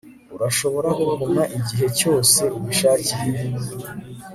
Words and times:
urashobora 0.35 0.89
kuguma 1.03 1.43
igihe 1.57 1.87
cyose 1.99 2.41
ubishakiye 2.57 3.41